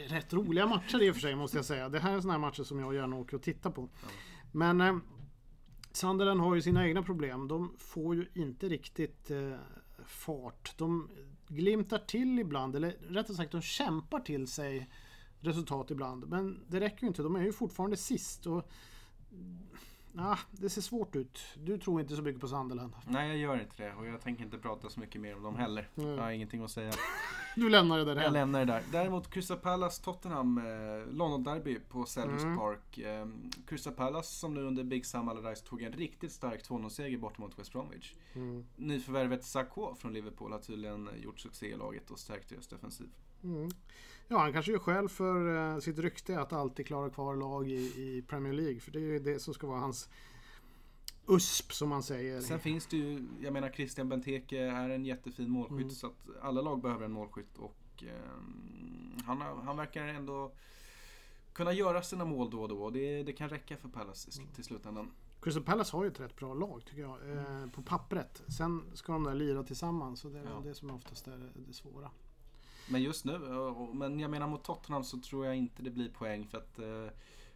[0.09, 1.89] rätt roliga matcher i och för sig måste jag säga.
[1.89, 3.89] Det här är såna här matcher som jag gärna åker och tittar på.
[4.03, 4.09] Ja.
[4.53, 4.97] Men eh,
[5.93, 7.49] Sunderland har ju sina egna problem.
[7.49, 9.53] De får ju inte riktigt eh,
[10.07, 10.75] fart.
[10.79, 11.11] De
[11.49, 14.91] glimtar till ibland, eller rättare sagt de kämpar till sig
[15.41, 16.29] resultat ibland.
[16.29, 17.23] Men det räcker ju inte.
[17.23, 18.47] De är ju fortfarande sist.
[18.47, 18.71] Och,
[20.19, 21.41] ah, det ser svårt ut.
[21.65, 22.93] Du tror inte så mycket på Sunderland.
[23.09, 25.57] Nej, jag gör inte det och jag tänker inte prata så mycket mer om dem
[25.57, 25.89] heller.
[25.97, 26.11] Mm.
[26.11, 26.93] Jag har ingenting att säga.
[27.57, 28.33] Du lämnar det där Jag hem.
[28.33, 28.83] lämnar det där.
[28.93, 32.57] Däremot Crystal Palace Tottenham, eh, London Derby på Selhurst Mm.
[32.59, 32.99] Park.
[32.99, 33.27] Eh,
[33.67, 37.59] Crystal Palace som nu under Big Sam Allardyce tog en riktigt stark 2-0-seger bort mot
[37.59, 38.15] West Bromwich.
[38.35, 38.65] Mm.
[38.77, 43.09] Nyförvärvet Sakho från Liverpool har tydligen gjort succé i laget och stärkt deras defensiv.
[43.45, 43.69] Mm.
[44.29, 47.75] Ja, han kanske gör skäl för eh, sitt rykte att alltid klara kvar lag i,
[47.77, 48.81] i Premier League.
[48.81, 50.09] För det är ju det som ska vara hans
[51.29, 52.41] USP som man säger.
[52.41, 55.91] Sen finns det ju, jag menar Christian Benteke är en jättefin målskytt Mm.
[55.91, 60.53] så att alla lag behöver en målskytt och ehm, han, han verkar ändå
[61.53, 64.55] kunna göra sina mål då och då och det, det kan räcka för Palace sl-
[64.55, 65.11] till slutändan.
[65.43, 67.31] Crystal Palace har ju ett rätt bra lag tycker jag.
[67.33, 68.43] Eh, på pappret.
[68.49, 70.21] Sen ska de där lira tillsammans.
[70.21, 70.61] Så det är Ja.
[70.65, 72.11] det som oftast är det svåra.
[72.89, 73.39] Men just nu,
[73.95, 77.07] men jag menar mot Tottenham så tror jag inte det blir poäng för att eh,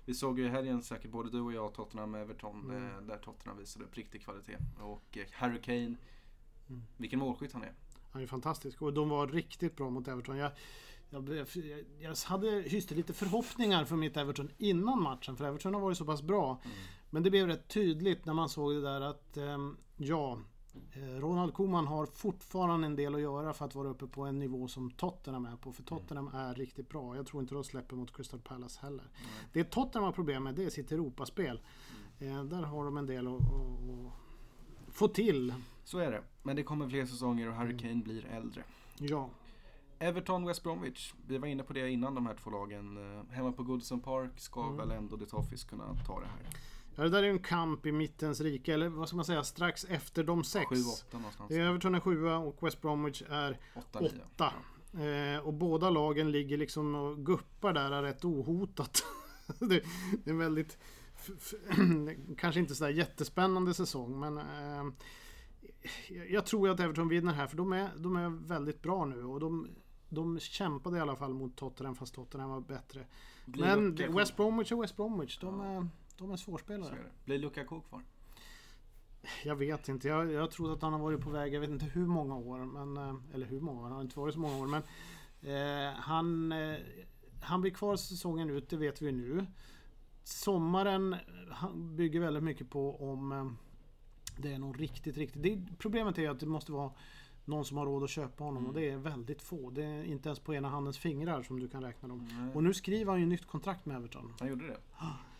[0.04, 2.86] vi såg ju i helgen säkert både du och jag Tottenham Everton Mm.
[2.88, 4.56] eh, där Tottenham visade upp riktig kvalitet.
[4.80, 5.94] Och eh, Harry Kane,
[6.68, 6.82] Mm.
[6.96, 7.72] vilken målskytt han är.
[8.10, 8.82] Han är fantastisk.
[8.82, 10.36] Och de var riktigt bra mot Everton.
[10.36, 10.50] Jag,
[11.10, 11.48] jag, jag,
[12.00, 15.36] jag hade hyste lite förhoppningar för mitt Everton innan matchen.
[15.36, 16.60] För Everton har varit så pass bra.
[16.64, 16.76] Mm.
[17.10, 20.38] Men det blev rätt tydligt när man såg det där att ehm, ja,
[21.20, 24.68] Ronald Koeman har fortfarande en del att göra för att vara uppe på en nivå
[24.68, 25.72] som Tottenham är på.
[25.72, 27.16] För Tottenham är riktigt bra.
[27.16, 29.04] Jag tror inte de släpper mot Crystal Palace heller.
[29.52, 31.60] Det Tottenham har problem med det är sitt Europaspel.
[32.18, 33.40] Eh, där har de en del att,
[34.88, 35.54] få till.
[35.84, 36.22] Så är det.
[36.42, 37.66] Men det kommer fler säsonger och Mm.
[37.66, 38.62] Harry Kane blir äldre.
[38.98, 39.30] Ja,
[39.98, 41.14] Everton West Bromwich.
[41.26, 42.96] Vi var inne på det innan de här två lagen.
[43.18, 44.76] Eh, Hemma på Goodison Park ska Mm.
[44.76, 46.46] väl ändå The Toffees kunna ta det här.
[46.96, 49.44] Ja, det där är ju en kamp i mittens rike, eller vad ska man säga,
[49.44, 50.70] strax efter de sex.
[50.70, 51.48] 7-8 någonstans.
[51.48, 53.58] Det är Everton är sjua och West Bromwich är
[53.92, 54.20] 8-9.
[54.34, 54.52] åtta.
[55.04, 59.02] Eh, och båda lagen ligger liksom och guppar där rätt ohotat.
[59.58, 59.66] det,
[60.24, 60.78] det är en väldigt,
[62.36, 64.92] kanske inte sådär jättespännande säsong men eh,
[66.30, 69.40] jag- tror att Everton vinner här för de är, de är väldigt bra nu och
[69.40, 69.68] de,
[70.08, 73.06] de kämpade i alla fall mot Tottenham fast Tottenham var bättre.
[73.44, 75.38] Men West Bromwich är West Bromwich.
[75.38, 75.66] De Ja.
[75.66, 75.88] är,
[76.20, 76.94] de är svårspelare.
[76.94, 77.12] är.
[77.24, 78.02] Blir Lukaku kvar?
[79.44, 80.08] Jag vet inte.
[80.08, 82.58] Jag, jag tror att han har varit på väg, jag vet inte hur många år.
[82.58, 84.66] Men, eh, eller hur många, han har inte varit så många år.
[84.66, 84.82] Men
[85.42, 86.76] eh, han, eh,
[87.40, 89.46] han blir kvar säsongen ut, det vet vi nu.
[90.24, 91.16] Sommaren
[91.50, 93.46] han bygger väldigt mycket på om eh,
[94.36, 95.42] det är någon riktigt, riktigt...
[95.42, 96.92] Det, problemet är att det måste vara
[97.44, 99.70] någon som har råd att köpa honom och det är väldigt få.
[99.70, 102.28] Det är inte ens på ena handens fingrar som du kan räkna dem.
[102.32, 102.54] Nej.
[102.54, 104.32] Och nu skriver han ju nytt kontrakt med Everton.
[104.38, 104.76] Han gjorde det?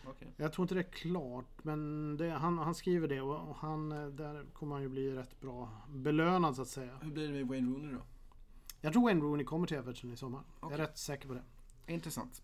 [0.05, 0.27] Okej.
[0.37, 3.91] Jag tror inte det är klart, men det, han, han skriver det och, och han,
[3.91, 6.97] eh, där kommer han ju bli rätt bra belönad så att säga.
[7.01, 8.01] Hur blir det med Wayne Rooney då?
[8.81, 10.41] Jag tror Wayne Rooney kommer till Everton i sommar.
[10.59, 10.79] Jag Okej.
[10.79, 11.43] är rätt säker på det.
[11.87, 12.41] Intressant.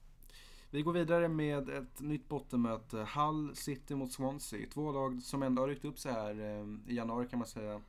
[0.70, 3.08] Vi går vidare med ett nytt bottenmöte.
[3.16, 4.68] Hull City mot Swansea.
[4.74, 7.82] Två lag som ändå har ryckt upp sig här eh, i januari kan man säga.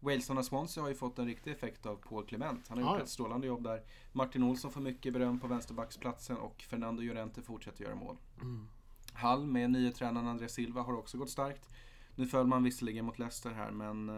[0.00, 2.68] Walesarna Swansea har ju fått en riktig effekt av Paul Clement.
[2.68, 3.82] Han har Ja, gjort ett strålande jobb där.
[4.12, 8.16] Martin Olsson får mycket beröm på vänsterbacksplatsen och Fernando Llorente fortsätter göra mål.
[9.14, 11.68] Hull med nye tränaren André Silva har också gått starkt.
[12.14, 14.08] Nu föll man visserligen mot Leicester här men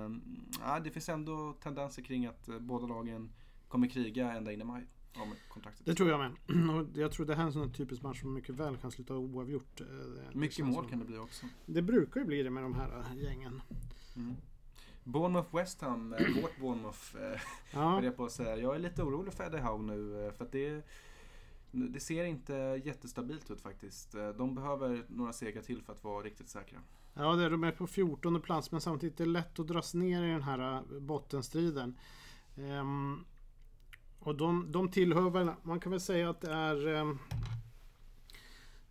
[0.67, 3.33] äh, det finns ändå tendenser kring att eh, båda lagen
[3.69, 5.87] kommer kriga ända in i maj om kontraktet.
[5.87, 6.31] Det tror jag med.
[6.81, 9.15] Och jag tror det här är en sån typisk match som mycket väl kan sluta
[9.15, 9.81] oavgjort.
[9.81, 9.87] Eh,
[10.33, 11.47] Mycket känns mål som- kan det bli också.
[11.67, 13.63] Det brukar ju bli det med de här gängen.
[14.17, 14.35] Mm.
[15.05, 16.11] Bournemouth West Ham,
[16.43, 17.17] vårt Bournemouth,
[17.73, 18.57] Ja, jag på att säga.
[18.57, 20.87] Jag är lite orolig för Eddie Howe nu för att det,
[21.75, 24.13] det ser inte jättestabilt ut faktiskt.
[24.37, 26.79] De behöver några segrar till för att vara riktigt säkra.
[27.15, 29.95] ja det är, de är på 14 plats men samtidigt är det lätt att dras
[29.95, 31.99] ner i den här eh, bottenstriden.
[32.57, 33.25] Ehm,
[34.19, 37.19] och de, de tillhör väl, man kan väl säga att det är ehm,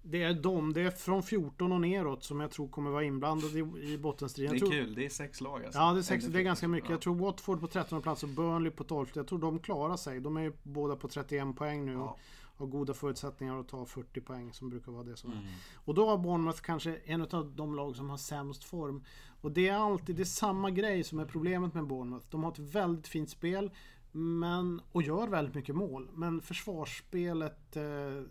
[0.02, 3.60] Det är de, det är från 14 och neråt som jag tror kommer vara inblandade
[3.60, 4.52] i, i bottenstriden.
[4.52, 5.80] Det är tror, kul, det är sex lag alltså.
[5.80, 6.90] Ja, det är, sex, det är ganska mycket.
[6.90, 6.94] Ja.
[6.94, 9.08] Jag tror Watford på 13 plats och Burnley på 12.
[9.14, 10.20] Jag tror de klarar sig.
[10.20, 12.18] De är ju båda på 31 poäng nu Ja.
[12.56, 15.38] Har goda förutsättningar att ta 40 poäng som brukar vara det som är.
[15.38, 15.48] Mm.
[15.76, 19.04] Och då har Bournemouth kanske en av de lag som har sämst form.
[19.42, 22.26] Och det är alltid det är samma grej som är problemet med Bournemouth.
[22.30, 23.72] De har ett väldigt fint spel
[24.16, 26.10] men, och gör väldigt mycket mål.
[26.14, 27.84] Men försvarsspelet, eh,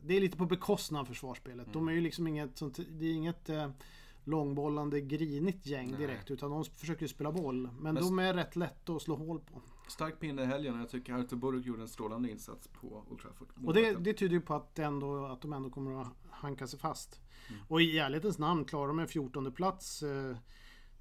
[0.02, 1.72] det är lite på bekostnad av försvarsspelet.
[1.72, 3.70] De är ju liksom inget sånt, det är inget eh,
[4.24, 6.00] långbollande grinigt gäng Nej.
[6.00, 6.30] direkt.
[6.30, 7.70] Utan de försöker ju spela boll.
[7.80, 9.62] Men, Men- de är rätt lätta att slå hål på.
[9.88, 13.20] Stark pinne i helgen och jag tycker Artur Buruk gjorde en strålande insats på Old
[13.20, 13.48] Trafford.
[13.64, 16.78] Och det, det tyder ju på att, ändå, att de ändå kommer att hanka sig
[16.78, 17.20] fast.
[17.48, 17.60] Mm.
[17.68, 20.36] Och i ärlighetens namn, klarar de en 14 plats eh,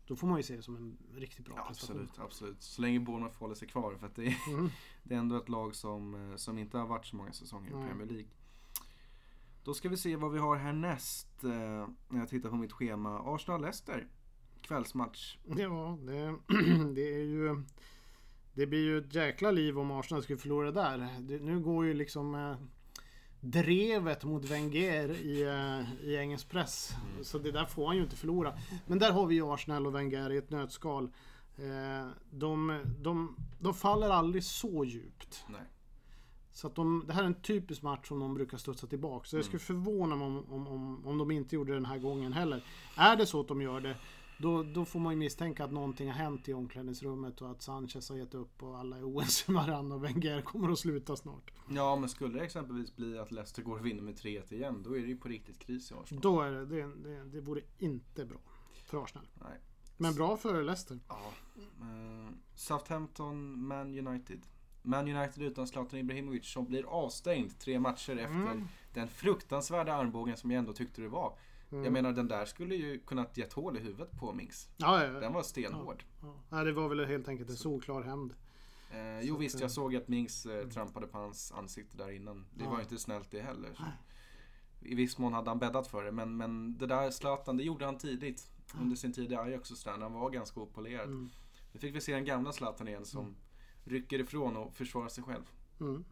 [0.08, 1.96] då får man ju se det som en riktigt bra Ja, prestation.
[2.02, 2.62] absolut, absolut.
[2.62, 3.96] Så länge Bournemouth håller sig kvar.
[3.96, 4.70] För att det, är, Mm.
[5.04, 7.88] det är ändå ett lag som, eh, som inte har varit så många säsonger i.
[7.88, 8.28] Premier League.
[9.64, 11.44] Då ska vi se vad vi har härnäst.
[11.44, 11.50] eh,
[12.10, 13.20] När jag tittar på mitt schema.
[13.20, 14.08] Arsenal-Leicester.
[14.62, 15.38] Kvällsmatch.
[15.46, 16.36] Ja, det,
[16.96, 17.64] det är ju...
[18.54, 21.08] Det blir ju ett jäkla liv om Arsenal skulle förlora där.
[21.20, 22.56] Det, nu går ju liksom eh,
[23.40, 26.94] drevet mot Wenger i, eh, i engelsk press.
[27.12, 27.24] Mm.
[27.24, 28.54] Så det där får han ju inte förlora.
[28.88, 31.12] Men där har vi ju Arsenal och Wenger i ett nötskal.
[31.58, 35.44] Eh, de, de, de faller aldrig så djupt.
[35.48, 35.62] Nej.
[36.54, 39.26] Så att de, det här är en typisk match som de brukar studsa tillbaka.
[39.26, 41.98] Så jag skulle förvåna mig om, om, om, om de inte gjorde det den här
[41.98, 42.64] gången heller.
[42.96, 43.96] Är det så att de gör det,
[44.42, 48.10] då, då får man ju misstänka att någonting har hänt i omklädningsrummet och att Sanchez
[48.10, 51.52] har gett upp och alla är oense med varandra och Wenger kommer att sluta snart.
[51.70, 54.98] Ja, men skulle det exempelvis bli att Leicester går och vinner med 3-1 igen, då
[54.98, 56.22] är det ju på riktigt kris i Arsenal.
[56.22, 58.40] Då är det, det, det, det vore inte bra
[58.86, 59.28] för Arsenal.
[59.34, 59.60] Nej.
[59.98, 61.00] Men bra för Leicester.
[61.08, 61.32] Ja.
[61.82, 64.40] Eh, Southampton, Man United.
[64.82, 68.68] Man United utan Zlatan Ibrahimovic som blir avstängd tre matcher efter Mm.
[68.94, 71.38] den fruktansvärda armbågen som jag ändå tyckte det var.
[71.72, 71.84] Mm.
[71.84, 74.70] Jag menar den där skulle ju kunnat gett hål i huvudet på Mings.
[74.78, 75.20] Ja, ja, ja.
[75.20, 76.04] Den var stenhård.
[76.50, 76.64] ja.
[76.64, 78.34] Det var väl helt enkelt en solklar hämnd.
[78.92, 82.46] Eh, jo visst, eh, jag såg att Mings eh, trampade på hans ansikte där innan.
[82.54, 83.70] Det var ju inte snällt det heller.
[83.74, 83.84] Så.
[84.82, 87.86] I viss mån hade han bäddat för det, men, men det där Zlatan, det gjorde
[87.86, 88.48] han tidigt.
[88.80, 91.08] Under sin tid i Ajax och sådär, när han var ganska opolerad.
[91.08, 91.30] Mm.
[91.72, 93.36] Nu fick vi se den gamla Zlatan igen som
[93.84, 95.44] rycker ifrån och försvarar sig själv.
[95.80, 96.06] Mm.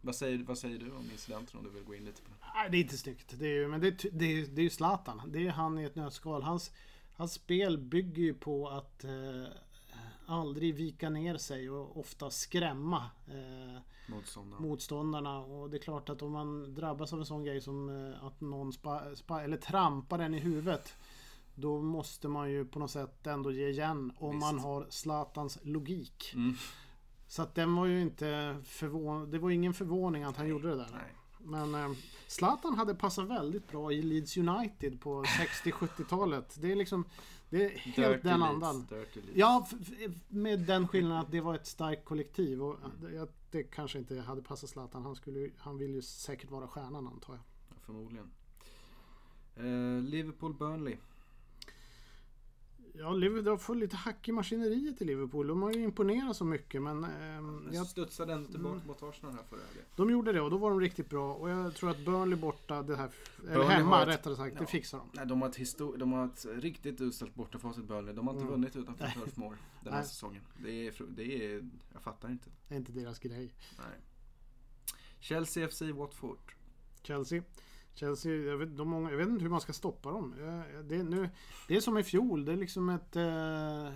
[0.00, 2.37] Vad säger, vad säger du om incidenten om du vill gå in lite på det?
[2.54, 3.34] Nej, det är inte snyggt.
[3.38, 5.22] Det är, men det, är det, är, det är ju Zlatan.
[5.26, 6.42] Det är han i ett nötskal.
[6.42, 6.70] Hans,
[7.12, 9.44] hans spel bygger ju på att eh,
[10.26, 14.62] aldrig vika ner sig och ofta skrämma eh, Motståndaren.
[14.62, 15.38] motståndarna.
[15.38, 18.40] Och det är klart att om man drabbas av en sån grej som eh, att
[18.40, 20.94] någon spa, spa, eller trampar en i huvudet.
[21.54, 24.40] Då måste man ju på något sätt ändå ge igen om Visst.
[24.40, 26.32] man har Zlatans logik.
[26.34, 26.54] Mm.
[27.26, 29.30] Så att den var ju inte förvån...
[29.30, 30.88] Det var ingen förvåning att han gjorde det där.
[30.92, 31.14] Nej.
[31.42, 31.90] Men eh,
[32.26, 36.56] Zlatan hade passat väldigt bra i Leeds United på 60-70-talet.
[36.60, 37.04] Det är liksom...
[37.50, 38.86] Det är helt Dirty den Leeds, andan.
[39.34, 39.68] Ja,
[40.28, 42.62] med den skillnaden att det var ett starkt kollektiv.
[42.62, 45.02] Och det, det kanske inte hade passat Zlatan.
[45.02, 47.42] Han, skulle, han vill ju säkert vara stjärnan antar jag.
[47.68, 48.30] Ja, förmodligen.
[49.56, 50.96] Eh, Liverpool-Burnley.
[52.94, 55.46] Ja, Liverpool har fått lite hack i maskineriet i Liverpool.
[55.46, 57.04] De har ju imponerat så mycket men...
[57.04, 58.86] ehm, Jag studsade ändå tillbaka Mm.
[58.86, 59.84] mot Arsenal här förra helgen.
[59.96, 61.34] de gjorde det och då var de riktigt bra.
[61.34, 63.10] Och jag tror att Burnley borta, det här...
[63.42, 64.66] Eller Burnley hemma har ett- rättare sagt, det ja.
[64.66, 65.08] fixar de.
[65.12, 68.14] Nej, de har ett, histor- de har ett riktigt uselt bortafacit Burnley.
[68.14, 68.54] De har inte Mm.
[68.60, 70.08] vunnit utanför Turf Moor den här Nej.
[70.08, 70.42] säsongen.
[70.62, 71.68] Det är, det är...
[71.92, 72.50] Jag fattar inte.
[72.68, 73.54] Det är inte deras grej.
[73.78, 73.98] Nej.
[75.20, 76.38] Chelsea FC Watford.
[77.02, 77.42] Chelsea.
[77.98, 80.34] Chelsea, jag vet, de många, jag vet inte hur man ska stoppa dem.
[80.40, 81.30] Jag- Det är, nu,
[81.68, 82.44] det är som i fjol.
[82.44, 83.88] Det är liksom ett eh,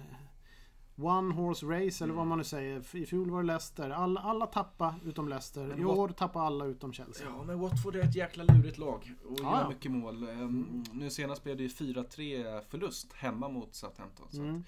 [0.96, 2.96] One Horse Race eller vad man nu säger.
[2.96, 3.90] I fjol var det Leicester.
[3.90, 5.66] Alla, alla tappade utom Leicester.
[5.66, 7.26] Men I Wat- år tappar alla utom Chelsea.
[7.30, 9.68] Ja, men Watford är ett jäkla lurigt lag och gör ja.
[9.68, 10.28] mycket mål.
[10.28, 14.26] Ehm, Nu senast blev det ju 4-3 förlust hemma mot Southampton.
[14.30, 14.56] Så Mm.
[14.56, 14.62] att,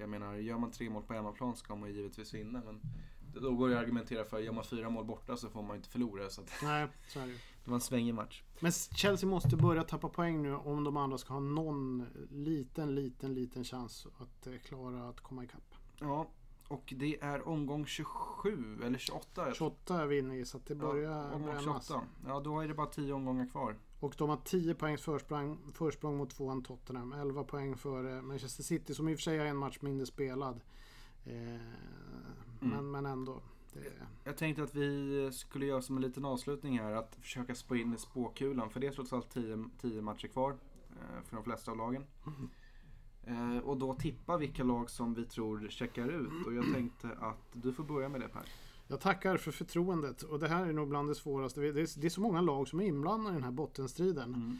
[0.00, 2.62] jag menar, gör man tre mål på hemmaplan ska man givetvis vinna.
[2.66, 2.80] Men
[3.34, 5.88] då går det att argumentera för, gör man fyra mål borta så får man inte
[5.88, 6.30] förlora.
[6.30, 8.42] Så att Nej, så är det det var en svängig match.
[8.60, 13.34] Men Chelsea måste börja tappa poäng nu om de andra ska ha någon liten, liten,
[13.34, 15.74] liten chans att eh, klara att komma ikapp.
[15.98, 16.30] Ja,
[16.68, 19.26] och det är omgång 27 eller 28.
[19.34, 19.54] jag tror.
[19.54, 21.86] 28 är vi inne i så att det börjar ja, omgång brännas.
[21.88, 22.06] 28.
[22.26, 23.76] Ja, då är det bara 10 omgångar kvar.
[24.00, 27.12] Och de har 10 poängs försprång, försprång mot tvåan Tottenham.
[27.12, 30.60] 11 poäng för Manchester City som i och för sig har en match mindre spelad.
[31.24, 31.60] Eh,
[32.60, 33.40] men, men ändå.
[33.72, 33.80] Det,
[34.24, 37.94] Jag tänkte att vi skulle göra som en liten avslutning här att försöka spå in
[37.94, 38.70] i spåkulan.
[38.70, 39.36] För det är trots allt
[39.80, 40.50] 10 matcher kvar
[40.90, 42.04] eh, för de flesta av lagen.
[43.24, 46.46] Eh, Och då tippa vilka lag som vi tror checkar ut.
[46.46, 48.42] Och jag tänkte att du får börja med det Per.
[48.88, 51.60] Jag tackar för förtroendet och det här är nog bland det svåraste.
[51.60, 54.34] Det är, det är så många lag som är inblandade i den här bottenstriden.
[54.34, 54.58] Mm.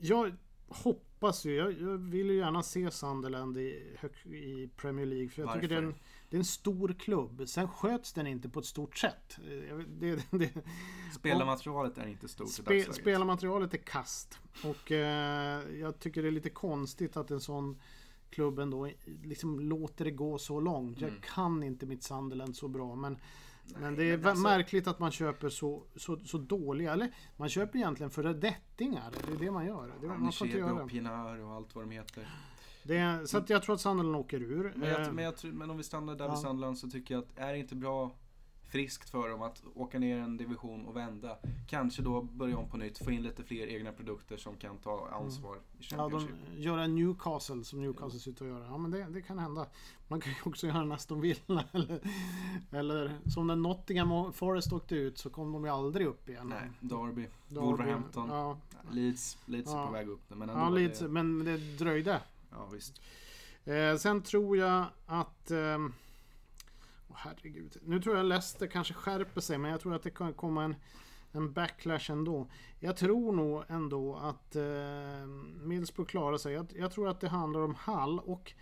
[0.00, 0.32] Jag
[0.68, 5.28] hoppas ju, jag, jag vill ju gärna se Sunderland i, i Premier League.
[5.28, 6.00] För jag tycker det är, en, Varför?
[6.30, 7.42] det är en stor klubb.
[7.46, 9.36] Sen sköts den inte på ett stort sätt.
[9.68, 10.50] Jag Det, det,
[11.14, 12.94] Spelarmaterialet är inte stort i Spe, dagsläget.
[12.94, 14.38] spelarmaterialet är kast.
[14.64, 17.80] Och eh, jag tycker det är lite konstigt att en sån
[18.30, 18.90] klubb ändå
[19.24, 21.00] liksom låter det gå så långt.
[21.00, 21.20] Jag Mm.
[21.22, 23.16] kan inte mitt Sunderland så bra men,
[23.76, 27.48] men det är men alltså- märkligt att man köper så, så, så dåliga, eller man
[27.48, 29.12] köper egentligen för dettingar.
[29.26, 29.92] Det är det man gör.
[30.00, 30.82] Det, man får inte göra.
[30.82, 32.28] och Pinar och allt vad de heter.
[32.82, 34.72] Det är, så jag tror att Sunderland åker ur.
[34.76, 36.30] Men, jag, Eh, men, jag, men om vi stannar där ja.
[36.30, 38.10] vid Sunderland så tycker jag att är det inte bra
[38.68, 41.36] friskt för dem att åka ner en division och vända.
[41.68, 45.08] Kanske då börja om på nytt, få in lite fler egna produkter som kan ta
[45.12, 45.58] ansvar i
[45.90, 48.64] Ja, de gör en Newcastle som Newcastle sitter och gör.
[48.64, 49.66] Ja, men det, det kan hända.
[50.08, 51.64] Man kan ju också göra en Aston Villa.
[51.72, 52.00] Eller,
[52.72, 56.46] eller som när Nottingham Forest åkte ut så kom de ju aldrig upp igen.
[56.48, 58.58] Nej, Derby, Derby, Wolverhampton, Ja,
[58.90, 59.86] Leeds, Leeds är Ja.
[59.86, 60.36] på väg upp nu.
[60.36, 62.20] Men ändå, ja lite, det, men det dröjde.
[62.50, 63.00] ja visst.
[63.64, 65.50] Eh, sen tror jag att...
[65.50, 65.88] åh,
[67.18, 67.76] herregud.
[67.82, 70.76] Nu tror jag Leicester kanske skärper sig men jag tror att det kan komma en,
[71.32, 72.50] en backlash ändå.
[72.78, 75.26] Jag tror nog ändå att eh,
[75.62, 76.52] Middlesbrough klarar sig.
[76.52, 78.54] Jag, jag tror att det handlar om Hall och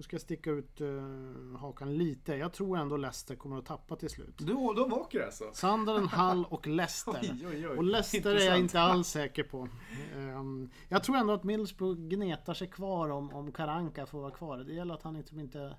[0.00, 2.34] nu ska jag sticka ut eh, hakan lite.
[2.34, 4.34] Jag tror ändå Leicester kommer att tappa till slut.
[4.38, 5.44] Du, de åker alltså?
[5.52, 7.20] Sunderland, Hall och Leicester.
[7.22, 7.76] Oj, oj, oj.
[7.76, 9.68] Och Leicester är jag inte alls säker på.
[10.16, 14.58] Ehm, jag tror ändå att Middlesbrough gnetar sig kvar om, om Karanka får vara kvar.
[14.58, 15.72] Det gäller att han inte, inte eh,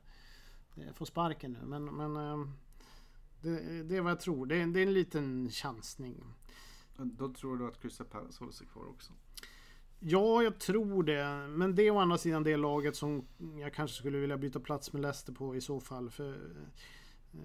[0.94, 1.60] får sparken nu.
[1.66, 2.52] Men, men ehm,
[3.42, 4.46] det, det är vad jag tror.
[4.46, 6.24] Det är, det är en liten chansning.
[6.98, 9.14] Då tror du att Crystal Palace håller sig kvar också?
[10.00, 11.48] Ja, jag tror det.
[11.48, 13.26] Men det är å andra sidan det laget som
[13.60, 16.10] jag kanske skulle vilja byta plats med Leicester på i så fall.
[16.10, 16.32] För
[17.34, 17.40] eh,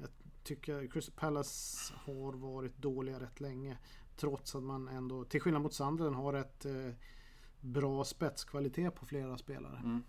[0.00, 0.08] Jag
[0.42, 3.78] tycker Crystal Palace har varit dåliga rätt länge.
[4.16, 6.90] Trots att man ändå, till skillnad mot Sunderland, har ett eh,
[7.60, 9.80] bra spetskvalitet på flera spelare.
[9.84, 10.02] Mm.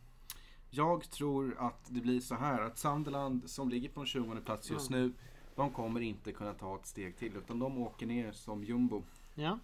[0.69, 4.71] Jag tror att det blir så här att Sunderland som ligger på en 20 plats
[4.71, 5.13] just nu
[5.55, 9.03] de kommer inte kunna ta ett steg till utan de åker ner som jumbo.
[9.35, 9.59] Ja,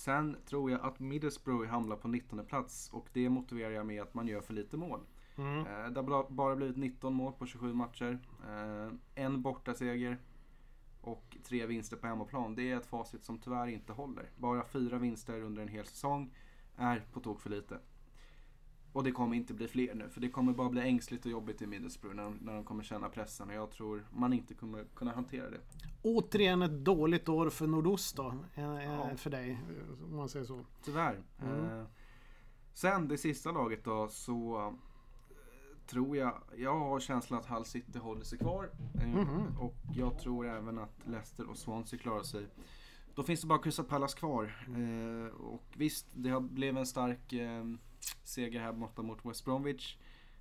[0.00, 4.14] Sen tror jag att Middlesbrough hamnar på 19 plats och det motiverar jag med att
[4.14, 5.00] man gör för lite mål.
[5.36, 5.66] mm.
[5.66, 8.18] Eh, det har bara blivit 19 mål på 27 matcher.
[8.48, 8.92] Eh,
[9.24, 10.18] en bortaseger
[11.00, 12.54] och tre vinster på hemmaplan.
[12.54, 14.30] Det är ett facit som tyvärr inte håller.
[14.36, 16.34] Bara fyra vinster under en hel säsong
[16.76, 17.78] är på tok för lite.
[18.92, 21.62] Och det kommer inte bli fler nu, för det kommer bara bli ängsligt och jobbigt
[21.62, 24.84] i Middlesbrough när de, när de kommer känna pressen och jag tror man inte kommer
[24.94, 25.60] kunna hantera det.
[26.02, 28.34] Återigen ett dåligt år för Nordost då.
[28.54, 29.16] eh, eh, Ja.
[29.16, 29.58] För dig,
[30.04, 30.64] om man säger så.
[30.84, 31.20] Tyvärr.
[31.42, 31.80] Mm.
[31.80, 31.84] Eh,
[32.72, 34.74] sen det sista laget då så
[35.86, 38.70] tror jag, jag har känslan att Hull City håller sig kvar.
[38.94, 39.58] Mhm.
[39.60, 42.46] Och jag tror även att Leicester och Swansea klarar sig.
[43.14, 44.66] Då finns det bara Crystal Palace kvar.
[44.66, 47.32] Eh, och visst, det har blev en stark
[48.24, 49.96] seger här borta mot West Bromwich.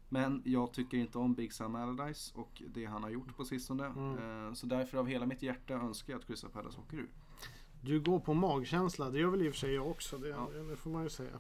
[0.10, 3.86] Men jag tycker inte om Big Sam Allardyce och det han har gjort på sistone.
[3.86, 4.48] Mm.
[4.48, 7.10] Eh, så därför av hela mitt hjärta önskar jag att Crystal Palace åker ur.
[7.82, 10.18] Du går på magkänsla, det gör väl i och för sig jag också.
[10.18, 10.50] Det, Ja.
[10.70, 11.40] det får man ju säga.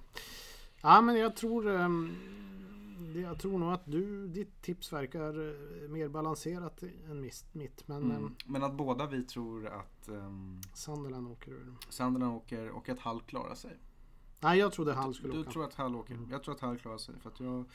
[0.81, 2.15] Ja men jag tror ehm,
[3.15, 5.47] Jag tror nog att du, ditt tips verkar
[5.83, 7.21] eh, mer balanserat än
[7.53, 7.87] mitt.
[7.87, 8.17] Men Mm.
[8.17, 8.35] mm.
[8.45, 11.73] Men att båda vi tror att um, Sunderland åker ur.
[11.89, 13.77] Sunderland åker och att Hull klarar sig.
[14.39, 15.51] Nej jag trodde Hall skulle du åka.
[15.51, 16.13] tror att Hull åker?
[16.13, 16.31] Mm.
[16.31, 17.15] Jag tror att Hull klarar sig.
[17.19, 17.65] För att jag,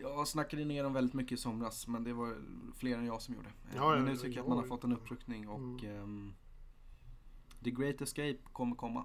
[0.00, 2.36] jag snackade ner dem väldigt mycket i somras men det var
[2.76, 3.48] fler än jag som gjorde.
[3.74, 4.40] Ja, men nu tycker jag ja.
[4.40, 6.34] att man har fått en uppryckning och ehm,
[7.64, 9.04] The Great Escape kommer komma.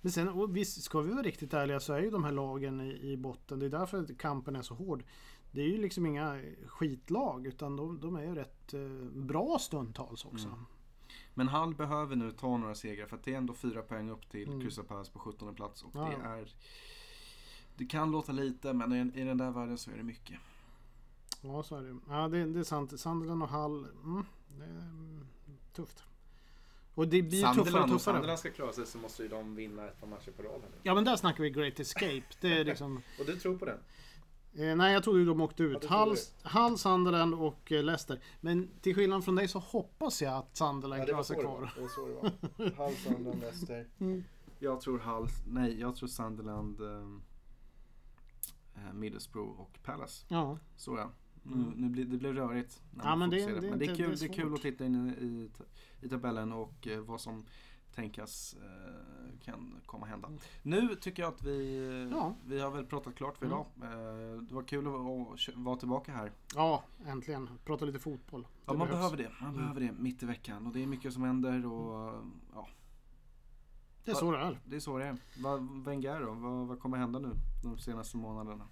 [0.00, 2.80] Men sen, och visst, ska vi vara riktigt ärliga så är ju de här lagen
[2.80, 3.58] i, i botten.
[3.58, 5.04] Det är därför kampen är så hård.
[5.50, 8.80] Det är ju liksom inga skitlag utan de, de är ju rätt eh,
[9.12, 10.48] bra stundtals också.
[10.48, 10.60] Mm.
[11.38, 14.28] Men Hull behöver nu ta några segrar för att det är ändå fyra poäng upp
[14.28, 14.60] till Mm.
[14.60, 15.82] Crystal Palace på 17 plats.
[15.82, 16.54] Och Ja, det är...
[17.76, 20.36] Det kan låta lite men i, i den där världen så är det mycket.
[21.40, 21.98] Ja, så är det.
[22.08, 23.00] Ja, det, det är sant.
[23.00, 24.24] Sunderland och Hall, mm,
[24.58, 25.26] det är mm,
[25.72, 26.04] tufft.
[26.94, 28.14] Och det blir tuffare och Sunderland, om tuffare.
[28.14, 30.62] Sunderland ska klara sig så måste ju de vinna ett par matcher på rad.
[30.82, 32.22] Ja, men där snackar vi Great Escape.
[32.40, 33.02] Det är liksom...
[33.20, 33.78] Och du tror på den?
[34.58, 35.80] Eh, nej, jag trodde ju de åkte Ja, ut.
[35.82, 38.20] trodde Hull, Hull, Sunderland och eh, Leicester.
[38.40, 41.72] Men till skillnad från dig så hoppas jag att Sunderland klarar sig kvar.
[41.76, 42.86] Det var så det var.
[42.86, 43.86] Hull, Sunderland, Leicester.
[43.98, 44.24] Mm.
[44.58, 47.22] Jag tror Hull, nej jag tror Sunderland, um,
[48.94, 50.24] Middlesbrough och Palace.
[50.28, 51.10] Ja, Så ja.
[51.42, 51.70] Nu, Mm.
[51.76, 52.82] nu blir, det blir rörigt.
[52.90, 54.54] när Ja, man men det- det men det är kul, det är det är kul
[54.54, 55.50] att titta in i, i,
[56.06, 57.44] i tabellen och eh, vad som
[57.96, 60.28] tänkas eh, kan komma hända.
[60.62, 62.34] Nu tycker jag att vi, Ja.
[62.46, 63.58] vi har väl pratat klart för Mm.
[63.58, 63.92] idag.
[63.92, 64.92] Eh, det var kul att
[65.56, 66.32] vara- tillbaka här.
[66.54, 67.50] Ja, äntligen.
[67.64, 68.46] Prata lite fotboll.
[68.66, 69.10] Ja, Det man behövs.
[69.10, 69.30] behöver det.
[69.40, 69.60] Man Mm.
[69.60, 70.66] behöver det mitt i veckan.
[70.66, 72.14] Och det är mycket som händer och
[72.54, 72.68] ja,
[74.04, 74.60] Det är så det är.
[74.64, 75.16] det är så det är.
[75.42, 76.32] Vad, Wenger då?
[76.32, 77.32] Vad, vad kommer hända nu
[77.62, 78.64] de senaste månaderna?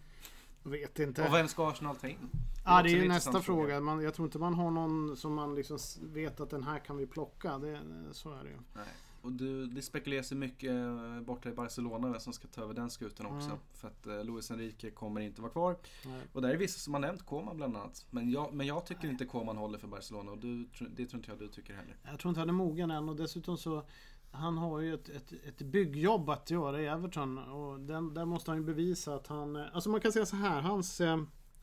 [0.62, 1.28] Vet inte.
[1.28, 2.16] Och vem ska Arsenal ta in?
[2.64, 3.80] Det är en ju intressant nästa fråga.
[3.80, 6.96] Man, jag tror inte man har någon som man liksom vet att den här kan
[6.96, 7.58] vi plocka.
[7.58, 7.80] Det,
[8.12, 8.56] så är det ju.
[8.74, 8.84] Nej.
[9.24, 12.74] Och du, det spekuleras ju mycket eh, borta i Barcelona vem som ska ta över
[12.74, 13.46] den skutan också.
[13.48, 13.58] Mm.
[13.72, 15.76] För att eh, Luis Enrique kommer inte vara kvar.
[16.06, 16.20] Nej.
[16.32, 18.06] Och där är vissa som har nämnt Koman bland annat.
[18.10, 21.30] Men jag, men jag tycker inte Koman håller för Barcelona och du, det tror inte
[21.30, 21.96] jag du tycker heller.
[22.04, 23.84] Jag tror inte han är mogen än och dessutom så
[24.30, 28.50] han har ju ett, ett, ett byggjobb att göra i Everton och den, där måste
[28.50, 29.56] han ju bevisa att han...
[29.56, 31.00] eh, Alltså man kan säga så här, hans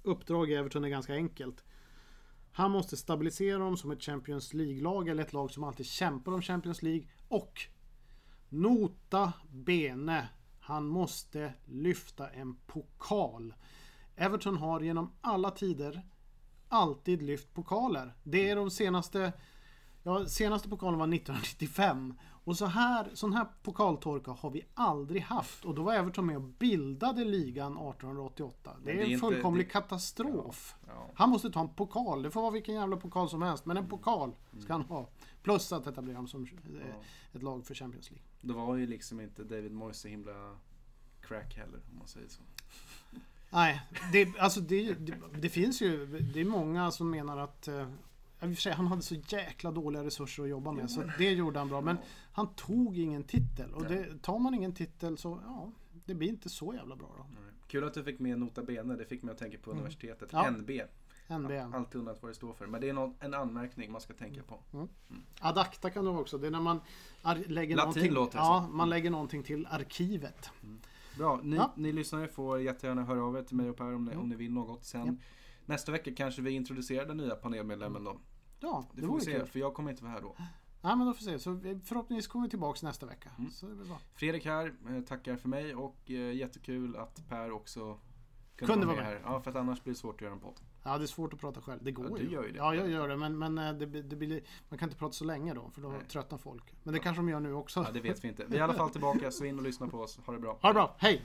[0.04, 1.64] uppdrag i Everton är ganska enkelt.
[2.54, 6.42] Han måste stabilisera dem som ett Champions League-lag eller ett lag som alltid kämpar om
[6.42, 7.62] Champions League och
[8.50, 13.54] nota bene, han måste lyfta en pokal.
[14.16, 16.02] Everton har genom alla tider
[16.68, 18.14] alltid lyft pokaler.
[18.24, 19.34] Det är de senaste
[20.04, 22.14] Ja, senaste pokalen var 1995.
[22.44, 25.66] Och så här, sån här pokaltorka har vi aldrig haft.
[25.66, 28.76] Och då var Everton med och bildade ligan 1888.
[28.84, 30.76] Det är, det är en inte- fullkomlig det- katastrof.
[30.88, 31.10] Ja.
[31.14, 32.24] Han måste ta en pokal.
[32.24, 33.66] Det får vara vilken jävla pokal som helst.
[33.66, 35.10] Men en pokal ska han ha.
[35.44, 36.50] Plus att etablera dem som eh,
[36.90, 37.02] Ja.
[37.34, 38.26] ett lag för Champions League.
[38.42, 40.56] Det var ju liksom inte David Moyes så himla
[41.22, 42.42] crack heller om man säger så.
[43.50, 46.06] Nej, det, alltså det, det, det finns ju.
[46.34, 47.88] Det är många som menar att eh,
[48.50, 50.92] i och för sig, han hade så jäkla dåliga resurser att jobba med.
[50.92, 51.82] Så det gjorde han bra.
[51.82, 51.98] Men
[52.32, 53.74] han tog ingen titel.
[53.74, 55.72] Och det, tar man ingen titel så, ja,
[56.06, 57.26] det blir inte så jävla bra då.
[57.30, 57.52] Nej.
[57.68, 60.30] Kul att du fick med Nota Bene, det fick mig att tänka på universitetet.
[60.32, 60.50] Ja.
[60.52, 60.72] NB.
[61.30, 61.72] NBA.
[61.74, 62.68] Alltid undrat vad det står för.
[62.68, 64.60] Men det är någon, en anmärkning man ska tänka på.
[65.40, 66.38] Adakta kan du också.
[66.38, 66.80] Det är när man
[67.48, 70.50] lägger Latin någonting, låter ja, man lägger någonting till arkivet.
[71.18, 71.74] Bra, ni, Ja.
[71.76, 74.36] ni lyssnare får jättegärna höra av er till mig och Per om ni, om ni
[74.36, 74.86] vill något.
[74.86, 75.18] Sen Mm.
[75.66, 78.18] Nästa vecka kanske vi introducerar den nya panelmedlemmen då.
[78.62, 79.46] Ja, Det det, får vi se, kul.
[79.46, 80.36] för jag kommer inte vara här då.
[80.82, 81.40] Ja, men då får vi se.
[81.40, 83.30] Så vi- förhoppningsvis kommer vi tillbaka nästa vecka.
[83.38, 83.52] Mm.
[83.52, 84.00] Så det blir bra.
[84.14, 87.98] Fredrik här, eh, tackar för mig och eh, jättekul att Per också
[88.56, 89.22] Kunde vara vara här.
[89.26, 90.60] Ja, för att annars blir det svårt att göra en podd.
[90.84, 91.84] Ja, det är svårt att prata själv.
[91.84, 92.30] Det går Ja, du ju.
[92.32, 92.58] gör ju det.
[92.58, 93.18] Ja, jag gör det.
[93.18, 95.90] Men, men eh, det, det blir, man kan inte prata så länge då, för då
[95.90, 96.00] Nej.
[96.08, 96.76] tröttnar folk.
[96.84, 97.84] Men det kanske de gör nu också.
[97.88, 98.46] Ja, det vet vi inte.
[98.46, 100.20] Vi är i alla fall tillbaka, så in och lyssna på oss.
[100.26, 100.58] Ha det bra.
[100.62, 100.96] Ha det bra.
[100.98, 101.22] Hej!